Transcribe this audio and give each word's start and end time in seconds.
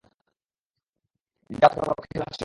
যাও 1.49 1.71
তাকে 1.71 1.81
বল, 1.81 1.99
খেলা 2.03 2.25
আজ 2.25 2.31
শেষ। 2.31 2.39